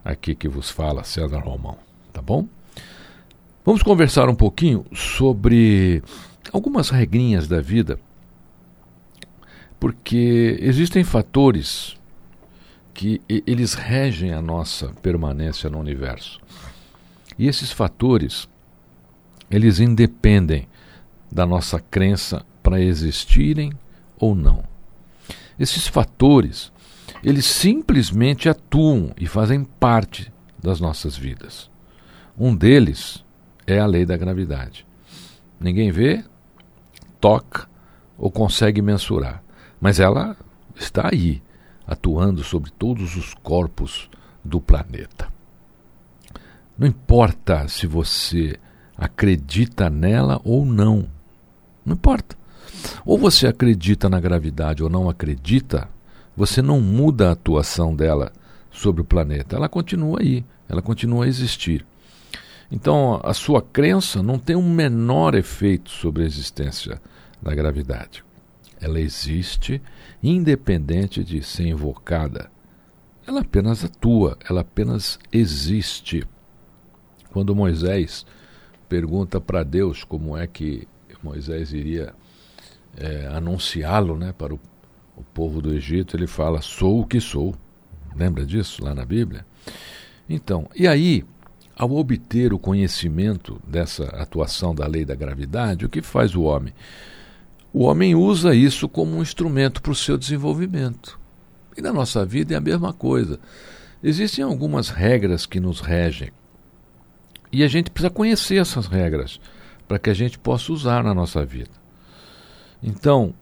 aqui 0.05 0.35
que 0.35 0.49
vos 0.49 0.71
fala, 0.71 1.05
César 1.05 1.39
Romão. 1.39 1.79
Tá 2.13 2.23
bom? 2.23 2.47
Vamos 3.65 3.83
conversar 3.83 4.29
um 4.29 4.35
pouquinho 4.35 4.85
sobre 4.95 6.03
algumas 6.53 6.91
regrinhas 6.91 7.49
da 7.49 7.61
vida, 7.61 7.99
porque 9.81 10.57
existem 10.61 11.03
fatores 11.03 11.97
que 12.95 13.21
eles 13.29 13.75
regem 13.75 14.33
a 14.33 14.41
nossa 14.41 14.89
permanência 15.03 15.69
no 15.69 15.79
universo. 15.79 16.41
E 17.39 17.47
esses 17.49 17.71
fatores 17.71 18.49
eles 19.51 19.79
independem 19.81 20.69
da 21.31 21.47
nossa 21.47 21.81
crença 21.81 22.45
para 22.63 22.81
existirem 22.81 23.73
ou 24.19 24.35
não. 24.35 24.65
Esses 25.59 25.87
fatores, 25.87 26.73
eles 27.23 27.47
simplesmente 27.47 28.49
atuam 28.49 29.13
e 29.17 29.27
fazem 29.27 29.65
parte 29.65 30.33
das 30.63 30.81
nossas 30.81 31.17
vidas. 31.17 31.71
Um 32.39 32.55
deles 32.55 33.25
é 33.67 33.79
a 33.79 33.87
lei 33.87 34.05
da 34.05 34.17
gravidade. 34.17 34.87
Ninguém 35.59 35.91
vê, 35.91 36.25
toca 37.21 37.69
ou 38.19 38.31
consegue 38.31 38.83
mensurar, 38.83 39.43
mas 39.81 40.01
ela 40.01 40.37
está 40.75 41.09
aí, 41.13 41.43
atuando 41.87 42.43
sobre 42.45 42.71
todos 42.71 43.17
os 43.17 43.35
corpos 43.35 44.11
do 44.45 44.61
planeta. 44.61 45.29
Não 46.79 46.87
importa 46.87 47.67
se 47.69 47.87
você 47.87 48.59
acredita 48.97 49.89
nela 49.89 50.41
ou 50.45 50.65
não. 50.65 51.09
Não 51.85 51.95
importa. 51.95 52.37
Ou 53.05 53.19
você 53.19 53.47
acredita 53.47 54.09
na 54.09 54.21
gravidade 54.21 54.83
ou 54.83 54.91
não 54.91 55.09
acredita, 55.09 55.89
você 56.37 56.61
não 56.61 56.81
muda 56.81 57.29
a 57.29 57.33
atuação 57.33 57.95
dela 57.95 58.33
sobre 58.71 59.01
o 59.01 59.05
planeta. 59.05 59.57
Ela 59.57 59.69
continua 59.69 60.21
aí, 60.21 60.45
ela 60.69 60.83
continua 60.83 61.25
a 61.25 61.29
existir. 61.29 61.87
Então, 62.71 63.21
a 63.23 63.33
sua 63.33 63.63
crença 63.63 64.23
não 64.23 64.39
tem 64.39 64.57
um 64.57 64.69
menor 64.69 65.35
efeito 65.35 65.91
sobre 65.91 66.23
a 66.23 66.27
existência 66.27 67.01
da 67.41 67.55
gravidade. 67.55 68.25
Ela 68.81 69.01
existe 69.01 69.81
independente 70.23 71.25
de 71.25 71.43
ser 71.43 71.69
invocada. 71.69 72.51
Ela 73.27 73.41
apenas 73.41 73.85
atua, 73.85 74.37
ela 74.49 74.61
apenas 74.61 75.19
existe. 75.33 76.27
Quando 77.33 77.55
Moisés 77.55 78.27
pergunta 78.89 79.41
para 79.41 79.63
Deus 79.63 80.05
como 80.05 80.37
é 80.37 80.47
que 80.47 80.87
Moisés 81.23 81.73
iria 81.73 82.15
é, 82.97 83.27
anunciá-lo 83.29 84.17
né, 84.17 84.33
para 84.33 84.55
o, 84.55 84.61
o 85.17 85.23
povo 85.23 85.63
do 85.63 85.73
Egito, 85.73 86.17
ele 86.17 86.27
fala: 86.27 86.61
Sou 86.61 87.01
o 87.01 87.07
que 87.07 87.21
sou. 87.21 87.55
Lembra 88.15 88.45
disso 88.45 88.85
lá 88.85 88.95
na 88.95 89.05
Bíblia? 89.05 89.45
Então, 90.29 90.69
e 90.75 90.87
aí, 90.87 91.25
ao 91.77 91.93
obter 91.93 92.53
o 92.53 92.59
conhecimento 92.59 93.61
dessa 93.67 94.05
atuação 94.05 94.75
da 94.75 94.87
lei 94.87 95.05
da 95.05 95.15
gravidade, 95.15 95.85
o 95.85 95.89
que 95.89 96.03
faz 96.03 96.35
o 96.35 96.43
homem? 96.43 96.73
O 97.73 97.85
homem 97.85 98.15
usa 98.15 98.55
isso 98.55 98.89
como 98.89 99.17
um 99.17 99.23
instrumento 99.23 99.83
para 99.83 99.93
o 99.93 99.95
seu 99.95 100.17
desenvolvimento. 100.17 101.19
E 101.77 101.83
na 101.83 101.93
nossa 101.93 102.25
vida 102.25 102.55
é 102.55 102.57
a 102.57 102.61
mesma 102.61 102.93
coisa. 102.93 103.39
Existem 104.03 104.43
algumas 104.45 104.89
regras 104.89 105.45
que 105.45 105.61
nos 105.61 105.81
regem. 105.81 106.31
E 107.53 107.63
a 107.63 107.69
gente 107.69 107.91
precisa 107.91 108.11
conhecer 108.11 108.57
essas 108.57 108.87
regras 108.87 109.41
para 109.87 109.99
que 109.99 110.09
a 110.09 110.15
gente 110.15 110.39
possa 110.39 110.73
usar 110.73 111.05
na 111.05 111.15
nossa 111.15 111.45
vida. 111.45 111.71
Então, 112.83 113.35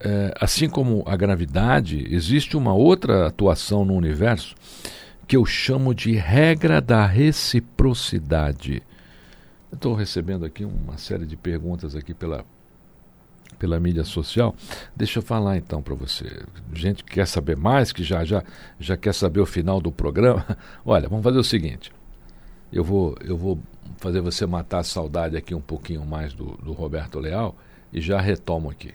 é, 0.00 0.32
assim 0.40 0.68
como 0.68 1.02
a 1.06 1.16
gravidade, 1.16 2.06
existe 2.10 2.56
uma 2.56 2.72
outra 2.72 3.26
atuação 3.26 3.84
no 3.84 3.94
universo 3.94 4.54
que 5.26 5.36
eu 5.36 5.44
chamo 5.44 5.94
de 5.94 6.12
regra 6.12 6.80
da 6.80 7.04
reciprocidade. 7.04 8.82
Estou 9.72 9.94
recebendo 9.94 10.44
aqui 10.46 10.64
uma 10.64 10.96
série 10.96 11.26
de 11.26 11.36
perguntas 11.36 11.94
aqui 11.94 12.14
pela, 12.14 12.44
pela 13.58 13.78
mídia 13.78 14.04
social. 14.04 14.54
Deixa 14.96 15.18
eu 15.18 15.22
falar 15.22 15.58
então 15.58 15.82
para 15.82 15.94
você. 15.94 16.42
Gente 16.72 17.04
que 17.04 17.12
quer 17.12 17.26
saber 17.26 17.56
mais, 17.56 17.92
que 17.92 18.02
já, 18.02 18.24
já, 18.24 18.42
já 18.80 18.96
quer 18.96 19.12
saber 19.12 19.40
o 19.40 19.46
final 19.46 19.80
do 19.80 19.92
programa. 19.92 20.46
Olha, 20.86 21.08
vamos 21.08 21.24
fazer 21.24 21.38
o 21.38 21.44
seguinte. 21.44 21.92
eu 22.72 22.82
vou, 22.82 23.14
eu 23.22 23.36
vou 23.36 23.58
fazer 23.98 24.22
você 24.22 24.46
matar 24.46 24.78
a 24.78 24.84
saudade 24.84 25.36
aqui 25.36 25.54
um 25.54 25.60
pouquinho 25.60 26.06
mais 26.06 26.32
do, 26.32 26.56
do 26.62 26.72
Roberto 26.72 27.18
Leal 27.18 27.54
e 27.92 28.00
já 28.00 28.18
retomo 28.18 28.70
aqui. 28.70 28.94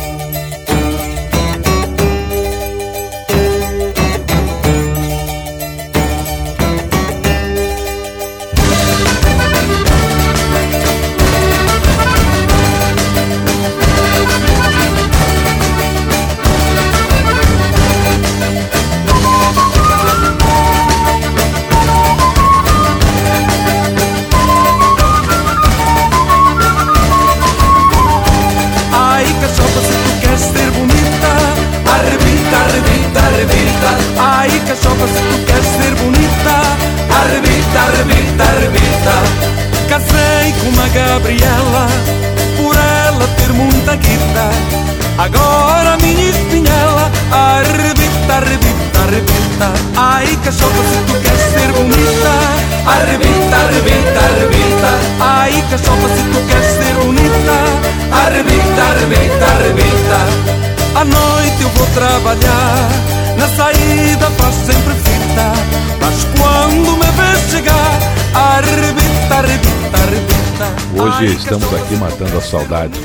Na 63.37 63.47
saída 63.47 64.29
faz 64.31 64.55
sempre 64.55 64.93
fita 64.93 65.51
Mas 65.99 66.23
quando 66.37 66.97
me 66.97 67.11
vês 67.11 67.51
chegar 67.51 67.99
Arrebita, 68.33 69.35
arrebita, 69.35 69.97
arrebita 69.97 71.01
Hoje 71.03 71.35
estamos 71.35 71.73
aqui 71.73 71.95
matando 71.95 72.37
a 72.37 72.41
saudade 72.41 72.99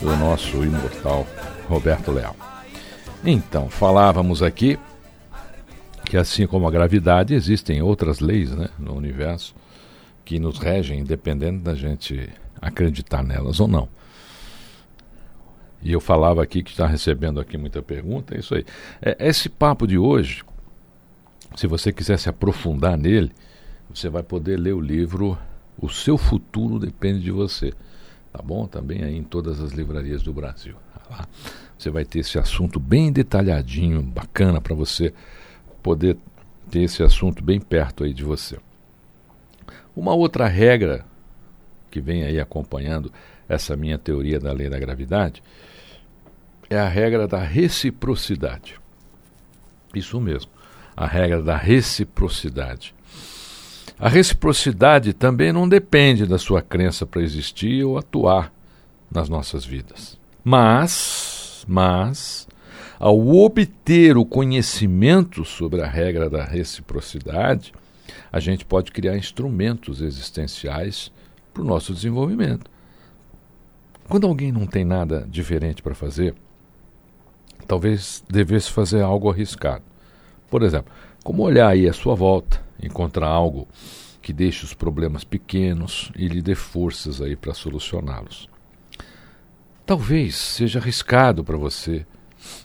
do 0.00 0.16
nosso 0.16 0.64
imortal 0.64 1.26
Roberto 1.68 2.10
Leal. 2.10 2.34
Então, 3.24 3.68
falávamos 3.68 4.42
aqui 4.42 4.78
que 6.04 6.16
assim 6.16 6.46
como 6.46 6.66
a 6.66 6.70
gravidade, 6.70 7.34
existem 7.34 7.80
outras 7.82 8.18
leis 8.18 8.50
né, 8.50 8.68
no 8.78 8.94
universo 8.94 9.54
que 10.24 10.40
nos 10.40 10.58
regem, 10.58 11.00
independente 11.00 11.58
da 11.58 11.74
gente 11.74 12.28
acreditar 12.60 13.22
nelas 13.22 13.60
ou 13.60 13.68
não. 13.68 13.88
E 15.82 15.92
eu 15.92 16.00
falava 16.00 16.42
aqui 16.42 16.62
que 16.62 16.70
está 16.70 16.86
recebendo 16.86 17.40
aqui 17.40 17.56
muita 17.56 17.82
pergunta, 17.82 18.34
é 18.34 18.38
isso 18.38 18.54
aí. 18.54 18.64
É, 19.00 19.16
esse 19.28 19.48
papo 19.48 19.86
de 19.86 19.96
hoje, 19.96 20.42
se 21.56 21.66
você 21.66 21.92
quiser 21.92 22.18
se 22.18 22.28
aprofundar 22.28 22.98
nele, 22.98 23.32
você 23.92 24.08
vai 24.08 24.22
poder 24.22 24.58
ler 24.58 24.74
o 24.74 24.80
livro 24.80 25.38
o 25.80 25.88
seu 25.88 26.18
futuro 26.18 26.78
depende 26.78 27.20
de 27.20 27.30
você. 27.30 27.72
Tá 28.32 28.42
bom? 28.42 28.66
Também 28.66 29.02
aí 29.02 29.16
em 29.16 29.24
todas 29.24 29.60
as 29.60 29.72
livrarias 29.72 30.22
do 30.22 30.32
Brasil. 30.32 30.76
Lá 31.10 31.26
você 31.76 31.88
vai 31.88 32.04
ter 32.04 32.18
esse 32.18 32.38
assunto 32.38 32.78
bem 32.78 33.10
detalhadinho, 33.10 34.02
bacana 34.02 34.60
para 34.60 34.74
você 34.74 35.14
poder 35.82 36.18
ter 36.70 36.80
esse 36.82 37.02
assunto 37.02 37.42
bem 37.42 37.58
perto 37.58 38.04
aí 38.04 38.12
de 38.12 38.22
você. 38.22 38.58
Uma 39.96 40.12
outra 40.12 40.46
regra 40.46 41.06
que 41.90 42.00
vem 42.00 42.22
aí 42.22 42.38
acompanhando 42.38 43.10
essa 43.50 43.76
minha 43.76 43.98
teoria 43.98 44.38
da 44.38 44.52
lei 44.52 44.68
da 44.68 44.78
gravidade 44.78 45.42
é 46.70 46.78
a 46.78 46.88
regra 46.88 47.26
da 47.26 47.40
reciprocidade. 47.40 48.76
Isso 49.92 50.20
mesmo, 50.20 50.52
a 50.96 51.04
regra 51.04 51.42
da 51.42 51.56
reciprocidade. 51.56 52.94
A 53.98 54.08
reciprocidade 54.08 55.12
também 55.12 55.52
não 55.52 55.68
depende 55.68 56.26
da 56.26 56.38
sua 56.38 56.62
crença 56.62 57.04
para 57.04 57.22
existir 57.22 57.84
ou 57.84 57.98
atuar 57.98 58.52
nas 59.10 59.28
nossas 59.28 59.64
vidas. 59.64 60.16
Mas, 60.44 61.64
mas, 61.66 62.46
ao 63.00 63.18
obter 63.18 64.16
o 64.16 64.24
conhecimento 64.24 65.44
sobre 65.44 65.82
a 65.82 65.88
regra 65.88 66.30
da 66.30 66.44
reciprocidade, 66.44 67.72
a 68.30 68.38
gente 68.38 68.64
pode 68.64 68.92
criar 68.92 69.16
instrumentos 69.16 70.00
existenciais 70.00 71.10
para 71.52 71.64
o 71.64 71.66
nosso 71.66 71.92
desenvolvimento. 71.92 72.70
Quando 74.10 74.26
alguém 74.26 74.50
não 74.50 74.66
tem 74.66 74.84
nada 74.84 75.24
diferente 75.30 75.84
para 75.84 75.94
fazer, 75.94 76.34
talvez 77.64 78.24
devesse 78.28 78.68
fazer 78.68 79.02
algo 79.02 79.30
arriscado. 79.30 79.84
Por 80.50 80.64
exemplo, 80.64 80.92
como 81.22 81.44
olhar 81.44 81.68
aí 81.68 81.88
à 81.88 81.92
sua 81.92 82.16
volta 82.16 82.60
encontrar 82.82 83.28
algo 83.28 83.68
que 84.20 84.32
deixe 84.32 84.64
os 84.64 84.74
problemas 84.74 85.22
pequenos 85.22 86.10
e 86.16 86.26
lhe 86.26 86.42
dê 86.42 86.56
forças 86.56 87.22
aí 87.22 87.36
para 87.36 87.54
solucioná-los. 87.54 88.48
Talvez 89.86 90.34
seja 90.34 90.80
arriscado 90.80 91.44
para 91.44 91.56
você 91.56 92.04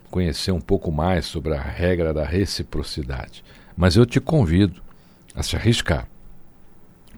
conhecer 0.09 0.51
um 0.51 0.61
pouco 0.61 0.91
mais 0.91 1.27
sobre 1.27 1.53
a 1.53 1.61
regra 1.61 2.11
da 2.11 2.25
reciprocidade, 2.25 3.43
mas 3.77 3.95
eu 3.95 4.03
te 4.03 4.19
convido 4.19 4.81
a 5.35 5.43
se 5.43 5.55
arriscar, 5.55 6.07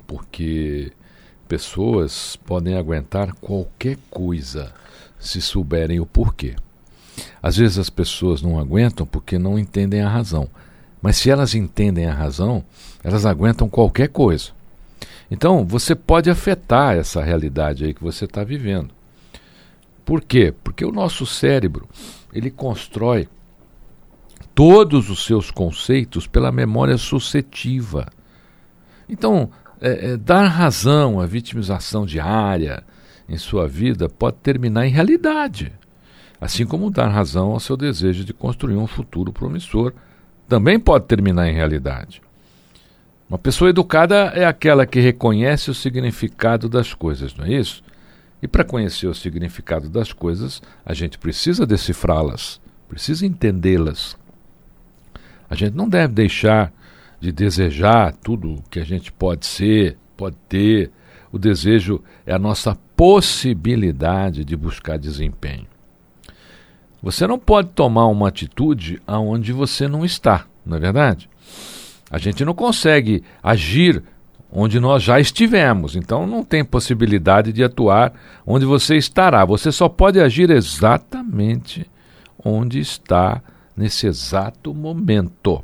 porque 0.06 0.92
pessoas 1.48 2.36
podem 2.46 2.76
aguentar 2.76 3.34
qualquer 3.36 3.98
coisa 4.10 4.74
se 5.18 5.42
souberem 5.42 6.00
o 6.00 6.06
porquê. 6.06 6.56
Às 7.42 7.58
vezes 7.58 7.80
as 7.80 7.90
pessoas 7.90 8.42
não 8.42 8.60
aguentam 8.60 9.06
porque 9.06 9.40
não 9.40 9.58
entendem 9.58 10.02
a 10.02 10.10
razão, 10.10 10.50
mas 11.02 11.18
se 11.18 11.30
elas 11.30 11.56
entendem 11.56 12.06
a 12.06 12.14
razão, 12.14 12.64
elas 13.04 13.26
aguentam 13.26 13.70
qualquer 13.70 14.10
coisa. 14.10 14.52
Então, 15.32 15.66
você 15.66 15.96
pode 15.96 16.30
afetar 16.30 16.96
essa 16.96 17.24
realidade 17.24 17.86
aí 17.86 17.94
que 17.94 18.04
você 18.04 18.26
está 18.26 18.44
vivendo. 18.44 18.92
Por 20.06 20.22
quê? 20.22 20.54
Porque 20.64 20.86
o 20.86 20.92
nosso 20.92 21.26
cérebro, 21.26 21.88
ele 22.34 22.52
constrói 22.52 23.28
todos 24.54 25.10
os 25.10 25.26
seus 25.26 25.52
conceitos 25.52 26.28
pela 26.28 26.52
memória 26.52 26.98
suscetiva. 26.98 28.08
Então, 29.08 29.50
é, 29.82 30.12
é, 30.12 30.18
dar 30.18 30.48
razão 30.48 31.20
à 31.20 31.26
vitimização 31.26 32.06
diária 32.06 32.84
em 33.28 33.38
sua 33.38 33.68
vida 33.68 34.10
pode 34.10 34.38
terminar 34.38 34.88
em 34.88 34.92
realidade, 34.92 35.72
assim 36.40 36.66
como 36.66 36.90
dar 36.90 37.08
razão 37.08 37.52
ao 37.52 37.60
seu 37.60 37.78
desejo 37.78 38.24
de 38.24 38.34
construir 38.34 38.78
um 38.78 38.88
futuro 38.88 39.32
promissor 39.32 39.94
também 40.48 40.80
pode 40.80 41.06
terminar 41.06 41.50
em 41.50 41.54
realidade. 41.54 42.22
Uma 43.30 43.38
pessoa 43.38 43.70
educada 43.70 44.32
é 44.34 44.46
aquela 44.46 44.86
que 44.86 45.02
reconhece 45.02 45.70
o 45.70 45.74
significado 45.74 46.70
das 46.70 46.94
coisas, 46.94 47.36
não 47.36 47.46
é 47.46 47.52
isso? 47.52 47.84
E 48.42 48.48
para 48.48 48.64
conhecer 48.64 49.08
o 49.08 49.14
significado 49.14 49.90
das 49.90 50.14
coisas, 50.14 50.62
a 50.86 50.94
gente 50.94 51.18
precisa 51.18 51.66
decifrá-las, 51.66 52.62
precisa 52.88 53.26
entendê-las. 53.26 54.16
A 55.50 55.56
gente 55.56 55.76
não 55.76 55.90
deve 55.90 56.14
deixar 56.14 56.72
de 57.20 57.32
desejar 57.32 58.14
tudo 58.14 58.56
o 58.56 58.64
que 58.70 58.80
a 58.80 58.86
gente 58.86 59.12
pode 59.12 59.46
ser, 59.46 59.98
pode 60.16 60.36
ter. 60.48 60.92
O 61.32 61.38
desejo 61.38 62.02
é 62.26 62.34
a 62.34 62.40
nossa 62.40 62.76
possibilidade 62.96 64.46
de 64.46 64.56
buscar 64.56 64.98
desempenho. 64.98 65.68
Você 67.02 67.28
não 67.28 67.38
pode 67.38 67.70
tomar 67.70 68.08
uma 68.08 68.28
atitude 68.28 69.02
aonde 69.06 69.54
você 69.54 69.88
não 69.88 70.04
está, 70.04 70.46
não 70.66 70.78
é 70.78 70.80
verdade? 70.80 71.30
A 72.10 72.18
gente 72.18 72.44
não 72.44 72.54
consegue 72.54 73.24
agir 73.44 74.02
onde 74.52 74.80
nós 74.80 75.04
já 75.04 75.20
estivemos, 75.20 75.96
então 75.96 76.26
não 76.26 76.44
tem 76.44 76.64
possibilidade 76.64 77.52
de 77.52 77.64
atuar 77.64 78.14
onde 78.46 78.66
você 78.66 78.96
estará. 78.96 79.44
Você 79.46 79.72
só 79.72 79.90
pode 79.90 80.20
agir 80.20 80.50
exatamente 80.50 81.90
onde 82.44 82.80
está 82.80 83.42
nesse 83.76 84.08
exato 84.08 84.74
momento. 84.74 85.64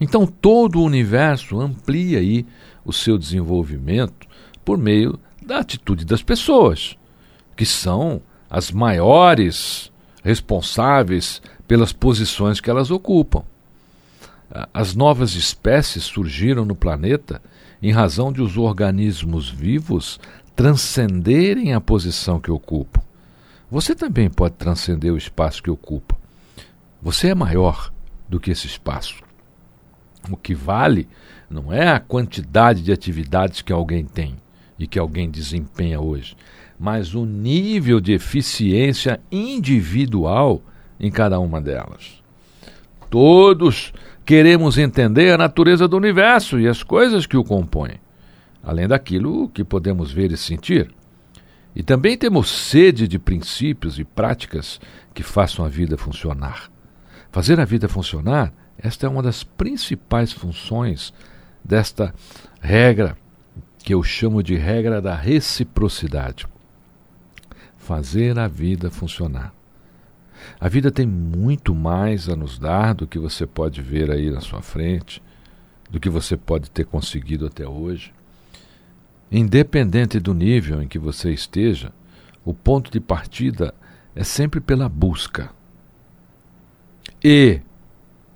Então 0.00 0.26
todo 0.26 0.80
o 0.80 0.84
universo 0.84 1.60
amplia 1.60 2.18
aí 2.18 2.46
o 2.84 2.92
seu 2.92 3.16
desenvolvimento 3.16 4.26
por 4.64 4.78
meio 4.78 5.18
da 5.44 5.58
atitude 5.58 6.04
das 6.04 6.22
pessoas, 6.22 6.96
que 7.56 7.66
são 7.66 8.20
as 8.48 8.70
maiores 8.70 9.90
responsáveis 10.22 11.42
pelas 11.66 11.92
posições 11.92 12.60
que 12.60 12.70
elas 12.70 12.90
ocupam. 12.90 13.42
As 14.72 14.94
novas 14.94 15.34
espécies 15.34 16.04
surgiram 16.04 16.64
no 16.64 16.76
planeta 16.76 17.42
em 17.82 17.90
razão 17.90 18.32
de 18.32 18.40
os 18.40 18.56
organismos 18.56 19.50
vivos 19.50 20.20
transcenderem 20.54 21.74
a 21.74 21.80
posição 21.80 22.38
que 22.38 22.50
ocupam. 22.50 23.02
Você 23.70 23.94
também 23.94 24.30
pode 24.30 24.54
transcender 24.54 25.12
o 25.12 25.18
espaço 25.18 25.62
que 25.62 25.70
ocupa. 25.70 26.16
Você 27.02 27.28
é 27.28 27.34
maior 27.34 27.92
do 28.28 28.38
que 28.38 28.52
esse 28.52 28.66
espaço. 28.66 29.23
O 30.30 30.36
que 30.36 30.54
vale 30.54 31.08
não 31.50 31.72
é 31.72 31.88
a 31.88 32.00
quantidade 32.00 32.82
de 32.82 32.92
atividades 32.92 33.62
que 33.62 33.72
alguém 33.72 34.04
tem 34.04 34.36
e 34.78 34.86
que 34.86 34.98
alguém 34.98 35.30
desempenha 35.30 36.00
hoje, 36.00 36.36
mas 36.78 37.14
o 37.14 37.24
nível 37.24 38.00
de 38.00 38.12
eficiência 38.12 39.20
individual 39.30 40.62
em 40.98 41.10
cada 41.10 41.38
uma 41.38 41.60
delas. 41.60 42.22
Todos 43.10 43.92
queremos 44.24 44.78
entender 44.78 45.32
a 45.32 45.38
natureza 45.38 45.86
do 45.86 45.96
universo 45.96 46.58
e 46.58 46.66
as 46.66 46.82
coisas 46.82 47.26
que 47.26 47.36
o 47.36 47.44
compõem, 47.44 48.00
além 48.62 48.88
daquilo 48.88 49.48
que 49.48 49.62
podemos 49.62 50.10
ver 50.10 50.32
e 50.32 50.36
sentir. 50.36 50.90
E 51.76 51.82
também 51.82 52.16
temos 52.16 52.48
sede 52.48 53.06
de 53.06 53.18
princípios 53.18 53.98
e 53.98 54.04
práticas 54.04 54.80
que 55.12 55.22
façam 55.22 55.64
a 55.64 55.68
vida 55.68 55.96
funcionar. 55.96 56.70
Fazer 57.30 57.58
a 57.58 57.64
vida 57.64 57.88
funcionar, 57.88 58.52
esta 58.78 59.06
é 59.06 59.08
uma 59.08 59.22
das 59.22 59.44
principais 59.44 60.32
funções 60.32 61.12
desta 61.62 62.14
regra 62.60 63.16
que 63.78 63.94
eu 63.94 64.02
chamo 64.02 64.42
de 64.42 64.56
regra 64.56 65.00
da 65.00 65.14
reciprocidade. 65.14 66.46
Fazer 67.76 68.38
a 68.38 68.48
vida 68.48 68.90
funcionar. 68.90 69.52
A 70.58 70.68
vida 70.68 70.90
tem 70.90 71.06
muito 71.06 71.74
mais 71.74 72.28
a 72.28 72.36
nos 72.36 72.58
dar 72.58 72.94
do 72.94 73.06
que 73.06 73.18
você 73.18 73.46
pode 73.46 73.82
ver 73.82 74.10
aí 74.10 74.30
na 74.30 74.40
sua 74.40 74.62
frente, 74.62 75.22
do 75.90 76.00
que 76.00 76.08
você 76.08 76.36
pode 76.36 76.70
ter 76.70 76.84
conseguido 76.84 77.46
até 77.46 77.66
hoje. 77.66 78.12
Independente 79.30 80.18
do 80.18 80.34
nível 80.34 80.82
em 80.82 80.88
que 80.88 80.98
você 80.98 81.32
esteja, 81.32 81.92
o 82.44 82.52
ponto 82.52 82.90
de 82.90 83.00
partida 83.00 83.74
é 84.14 84.22
sempre 84.22 84.60
pela 84.60 84.88
busca. 84.88 85.50
E, 87.22 87.60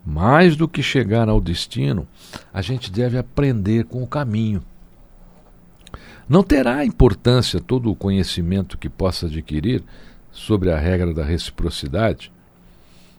mais 0.09 0.57
do 0.57 0.67
que 0.67 0.83
chegar 0.83 1.29
ao 1.29 1.39
destino, 1.39 2.09
a 2.51 2.63
gente 2.63 2.91
deve 2.91 3.19
aprender 3.19 3.85
com 3.85 4.03
o 4.03 4.07
caminho. 4.07 4.63
Não 6.27 6.43
terá 6.43 6.83
importância 6.83 7.61
todo 7.61 7.91
o 7.91 7.95
conhecimento 7.95 8.79
que 8.79 8.89
possa 8.89 9.27
adquirir 9.27 9.85
sobre 10.33 10.73
a 10.73 10.79
regra 10.79 11.13
da 11.13 11.23
reciprocidade. 11.23 12.33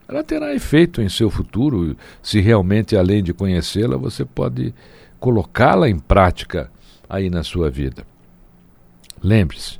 Ela 0.08 0.23
terá 0.23 0.52
efeito 0.56 0.99
em 0.99 1.10
seu 1.10 1.30
futuro 1.30 1.95
se 2.23 2.39
realmente, 2.39 2.97
além 2.97 3.21
de 3.21 3.36
conhecê-la, 3.36 3.95
você 3.95 4.25
pode 4.25 4.73
colocá-la 5.19 5.88
em 5.88 5.99
prática 5.99 6.71
aí 7.08 7.30
na 7.30 7.43
sua 7.43 7.69
vida. 7.69 8.04
Lembre-se, 9.21 9.80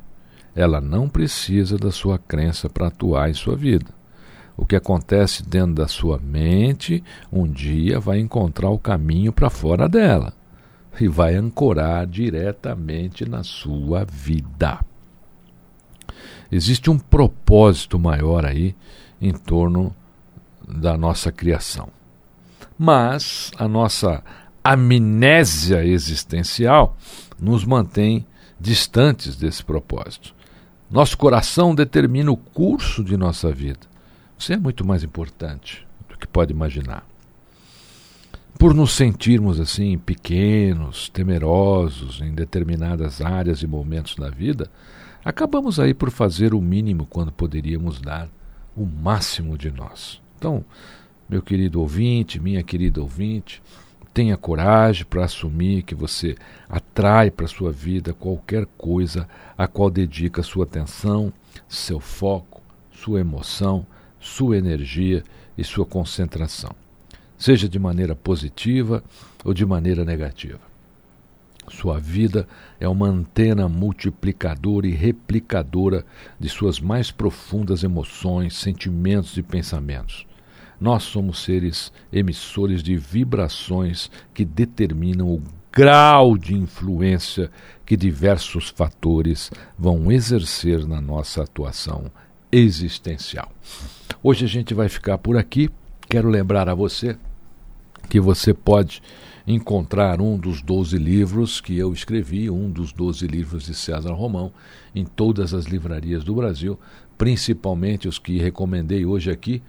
ela 0.56 0.80
não 0.80 1.10
precisa 1.10 1.76
da 1.76 1.92
sua 1.92 2.20
crença 2.20 2.70
para 2.70 2.88
atuar 2.88 3.32
em 3.32 3.34
sua 3.34 3.56
vida. 3.56 3.99
O 4.60 4.66
que 4.66 4.76
acontece 4.76 5.42
dentro 5.42 5.76
da 5.76 5.88
sua 5.88 6.20
mente, 6.20 7.02
um 7.32 7.48
dia 7.48 7.98
vai 7.98 8.20
encontrar 8.20 8.70
o 8.70 8.78
caminho 8.78 9.32
para 9.32 9.50
fora 9.50 9.88
dela 9.88 10.34
e 11.00 11.08
vai 11.08 11.34
ancorar 11.34 12.06
diretamente 12.06 13.24
na 13.24 13.42
sua 13.42 14.04
vida. 14.04 14.82
Existe 16.52 16.90
um 16.90 17.00
propósito 17.00 17.98
maior 17.98 18.46
aí 18.46 18.76
em 19.22 19.32
torno 19.32 19.96
da 20.68 20.98
nossa 20.98 21.32
criação. 21.32 21.88
Mas 22.78 23.52
a 23.58 23.66
nossa 23.66 24.22
amnésia 24.62 25.86
existencial 25.86 26.98
nos 27.40 27.64
mantém 27.64 28.28
distantes 28.60 29.38
desse 29.38 29.64
propósito. 29.64 30.36
Nosso 30.92 31.18
coração 31.18 31.74
determina 31.74 32.30
o 32.30 32.36
curso 32.36 33.02
de 33.06 33.16
nossa 33.16 33.54
vida. 33.54 33.89
Isso 34.40 34.54
é 34.54 34.58
muito 34.58 34.88
mais 34.88 35.04
importante 35.04 35.86
do 36.08 36.18
que 36.18 36.26
pode 36.26 36.54
imaginar. 36.54 37.06
Por 38.58 38.74
nos 38.74 38.94
sentirmos 38.94 39.60
assim 39.60 39.98
pequenos, 39.98 41.10
temerosos 41.10 42.22
em 42.22 42.34
determinadas 42.34 43.22
áreas 43.22 43.62
e 43.62 43.68
momentos 43.68 44.16
da 44.16 44.30
vida, 44.30 44.72
acabamos 45.24 45.80
aí 45.80 45.94
por 45.94 46.10
fazer 46.10 46.54
o 46.54 46.62
mínimo 46.62 47.06
quando 47.06 47.32
poderíamos 47.32 48.02
dar 48.02 48.30
o 48.76 48.86
máximo 48.86 49.58
de 49.58 49.70
nós. 49.70 50.22
Então, 50.38 50.64
meu 51.30 51.42
querido 51.42 51.82
ouvinte, 51.82 52.40
minha 52.40 52.64
querida 52.64 53.02
ouvinte, 53.02 53.62
Tenha 54.14 54.36
coragem 54.36 55.06
para 55.06 55.26
assumir 55.26 55.84
que 55.84 55.94
você 55.94 56.36
atrai 56.68 57.30
para 57.30 57.48
sua 57.48 57.72
vida 57.72 58.14
qualquer 58.14 58.66
coisa 58.78 59.28
a 59.58 59.68
qual 59.68 59.90
dedica 59.90 60.42
sua 60.42 60.66
atenção, 60.66 61.32
seu 61.68 62.00
foco, 62.00 62.62
sua 62.92 63.20
emoção, 63.20 63.86
sua 64.20 64.58
energia 64.58 65.24
e 65.58 65.64
sua 65.64 65.86
concentração, 65.86 66.76
seja 67.38 67.68
de 67.68 67.80
maneira 67.80 68.16
positiva 68.16 69.04
ou 69.44 69.54
de 69.54 69.66
maneira 69.66 70.04
negativa. 70.04 70.60
Sua 71.70 72.00
vida 72.00 72.48
é 72.80 72.88
uma 72.88 73.08
antena 73.08 73.70
multiplicadora 73.70 74.88
e 74.88 74.92
replicadora 74.92 76.04
de 76.40 76.50
suas 76.50 76.80
mais 76.80 77.12
profundas 77.12 77.84
emoções, 77.84 78.56
sentimentos 78.58 79.38
e 79.38 79.44
pensamentos. 79.44 80.26
Nós 80.82 81.04
somos 81.04 81.44
seres 81.44 81.92
emissores 82.12 82.82
de 82.82 82.96
vibrações 82.98 84.10
que 84.34 84.46
determinam 84.46 85.28
o 85.28 85.44
grau 85.72 86.38
de 86.38 86.56
influência 86.56 87.52
que 87.86 87.96
diversos 87.96 88.70
fatores 88.70 89.52
vão 89.78 90.12
exercer 90.12 90.88
na 90.88 91.00
nossa 91.00 91.44
atuação 91.44 92.10
existencial. 92.52 93.52
Hoje 94.22 94.46
a 94.46 94.48
gente 94.48 94.74
vai 94.74 94.90
ficar 94.90 95.18
por 95.18 95.38
aqui. 95.38 95.70
Quero 96.10 96.30
lembrar 96.30 96.68
a 96.68 96.74
você 96.74 97.18
que 98.10 98.20
você 98.20 98.54
pode 98.54 99.02
encontrar 99.48 100.20
um 100.20 100.38
dos 100.38 100.62
12 100.62 100.98
livros 100.98 101.62
que 101.62 101.78
eu 101.78 101.94
escrevi, 101.94 102.50
um 102.50 102.70
dos 102.70 102.92
12 102.92 103.28
livros 103.28 103.64
de 103.64 103.74
César 103.74 104.14
Romão, 104.14 104.52
em 104.94 105.06
todas 105.06 105.54
as 105.54 105.66
livrarias 105.66 106.24
do 106.24 106.36
Brasil, 106.36 106.80
principalmente 107.18 108.08
os 108.08 108.18
que 108.18 108.38
recomendei 108.38 109.06
hoje 109.06 109.32
aqui, 109.32 109.62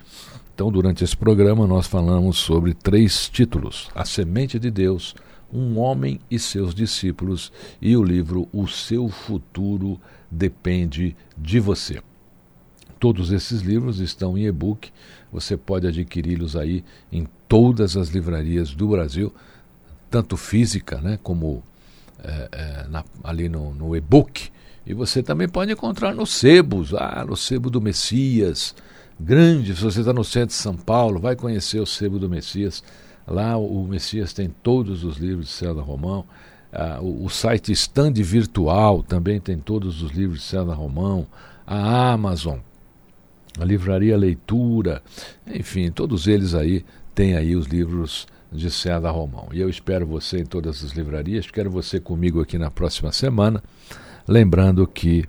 então, 0.61 0.71
durante 0.71 1.03
esse 1.03 1.17
programa, 1.17 1.67
nós 1.67 1.87
falamos 1.87 2.37
sobre 2.37 2.75
três 2.75 3.31
títulos: 3.31 3.89
A 3.95 4.05
Semente 4.05 4.59
de 4.59 4.71
Deus, 4.71 5.15
Um 5.51 5.79
Homem 5.79 6.21
e 6.31 6.39
Seus 6.39 6.75
Discípulos 6.75 7.51
e 7.81 7.97
o 7.97 8.05
livro 8.05 8.47
O 8.53 8.69
Seu 8.69 9.09
Futuro 9.09 9.99
Depende 10.31 11.17
de 11.35 11.59
Você. 11.59 12.03
Todos 13.01 13.33
esses 13.33 13.63
livros 13.63 13.99
estão 13.99 14.39
em 14.39 14.47
e-book, 14.47 14.93
você 15.33 15.57
pode 15.57 15.87
adquiri-los 15.89 16.55
aí 16.55 16.85
em 17.11 17.27
todas 17.49 17.97
as 17.97 18.11
livrarias 18.11 18.75
do 18.75 18.87
Brasil, 18.89 19.35
tanto 20.09 20.37
física 20.37 21.01
né, 21.01 21.19
como 21.23 21.63
é, 22.23 22.49
é, 22.53 22.87
na, 22.89 23.05
ali 23.25 23.49
no, 23.49 23.75
no 23.75 23.97
e-book. 23.97 24.51
E 24.87 24.95
você 24.95 25.23
também 25.23 25.49
pode 25.49 25.73
encontrar 25.73 26.15
nos 26.15 26.31
sebos, 26.31 26.95
ah, 26.95 27.25
no 27.27 27.37
sebo 27.37 27.71
do 27.71 27.81
Messias, 27.81 28.75
grande. 29.19 29.75
Se 29.75 29.83
você 29.83 30.01
está 30.01 30.13
no 30.13 30.25
centro 30.25 30.49
de 30.49 30.55
São 30.55 30.77
Paulo, 30.77 31.21
vai 31.21 31.37
conhecer 31.37 31.81
o 31.81 31.87
Sebo 31.87 32.19
do 32.19 32.29
Messias. 32.29 32.83
Lá 33.27 33.57
o 33.57 33.87
Messias 33.87 34.33
tem 34.33 34.49
todos 34.63 35.05
os 35.05 35.17
livros 35.19 35.47
de 35.47 35.53
César 35.53 35.83
Romão. 35.83 36.25
Ah, 36.73 36.99
o, 37.01 37.25
o, 37.25 37.31
site 37.31 37.73
Stand 37.73 38.15
Virtual 38.15 39.03
também 39.03 39.41
tem 39.41 39.59
todos 39.59 40.03
os 40.03 40.13
livros 40.13 40.41
de 40.41 40.45
César 40.45 40.75
Romão. 40.75 41.27
A 41.67 42.13
Amazon, 42.13 42.59
a 43.59 43.65
Livraria 43.65 44.17
Leitura, 44.17 45.03
enfim, 45.47 45.91
todos 45.91 46.27
eles 46.27 46.55
aí 46.55 46.85
têm 47.15 47.37
aí 47.37 47.57
os 47.57 47.67
livros 47.67 48.27
de 48.53 48.71
César 48.71 49.11
Romão. 49.11 49.49
E 49.53 49.61
eu 49.61 49.69
espero 49.69 50.07
você 50.07 50.39
em 50.39 50.47
todas 50.47 50.85
as 50.85 50.93
livrarias. 50.93 51.51
Quero 51.51 51.71
você 51.71 52.01
comigo 52.01 52.41
aqui 52.41 52.59
na 52.59 52.71
próxima 52.71 53.13
semana. 53.13 53.63
Lembrando 54.27 54.87
que 54.87 55.25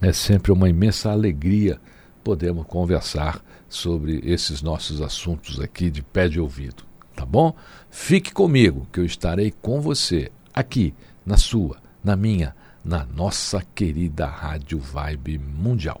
é 0.00 0.12
sempre 0.12 0.52
uma 0.52 0.68
imensa 0.68 1.10
alegria 1.10 1.80
podemos 2.22 2.66
conversar 2.66 3.42
sobre 3.68 4.20
esses 4.24 4.62
nossos 4.62 5.00
assuntos 5.00 5.60
aqui 5.60 5.90
de 5.90 6.02
pé 6.02 6.28
de 6.28 6.40
ouvido, 6.40 6.84
tá 7.16 7.24
bom? 7.24 7.54
Fique 7.90 8.32
comigo, 8.32 8.86
que 8.92 9.00
eu 9.00 9.04
estarei 9.04 9.52
com 9.62 9.80
você 9.80 10.30
aqui 10.54 10.94
na 11.24 11.36
sua, 11.36 11.78
na 12.02 12.16
minha, 12.16 12.54
na 12.84 13.04
nossa 13.04 13.62
querida 13.74 14.26
Rádio 14.26 14.78
Vibe 14.78 15.38
Mundial. 15.38 16.00